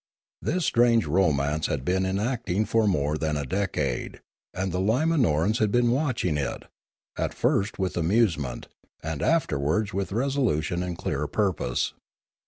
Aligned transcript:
This 0.41 0.65
strange 0.65 1.05
romance 1.05 1.67
had 1.67 1.85
been 1.85 2.07
enacting 2.07 2.65
for 2.65 2.87
more 2.87 3.19
than 3.19 3.37
a 3.37 3.45
decade; 3.45 4.19
and 4.51 4.71
the 4.71 4.79
Limanorans 4.79 5.59
had 5.59 5.71
been 5.71 5.91
watching 5.91 6.37
it, 6.37 6.63
at 7.19 7.35
first 7.35 7.77
with 7.77 7.95
amusement, 7.95 8.67
and 9.03 9.21
afterwards 9.21 9.93
with 9.93 10.11
resolution 10.11 10.81
and 10.81 10.97
clear 10.97 11.27
purpose. 11.27 11.93